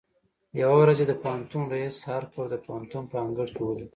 يوه 0.61 0.75
ورځ 0.81 0.97
يې 1.01 1.05
د 1.09 1.13
پوهنتون 1.23 1.63
رئيس 1.73 1.97
هارپر 2.07 2.45
د 2.51 2.55
پوهنتون 2.65 3.03
په 3.11 3.15
انګړ 3.25 3.47
کې 3.55 3.61
وليد. 3.65 3.89